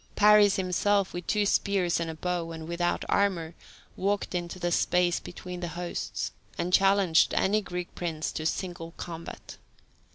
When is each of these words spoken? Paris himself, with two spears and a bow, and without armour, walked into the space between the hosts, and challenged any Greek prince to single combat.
Paris 0.15 0.55
himself, 0.55 1.13
with 1.13 1.27
two 1.27 1.45
spears 1.45 1.99
and 1.99 2.09
a 2.09 2.15
bow, 2.15 2.49
and 2.51 2.67
without 2.67 3.05
armour, 3.07 3.53
walked 3.95 4.33
into 4.33 4.57
the 4.57 4.71
space 4.71 5.19
between 5.19 5.59
the 5.59 5.67
hosts, 5.77 6.31
and 6.57 6.73
challenged 6.73 7.35
any 7.35 7.61
Greek 7.61 7.93
prince 7.93 8.31
to 8.31 8.43
single 8.47 8.93
combat. 8.97 9.57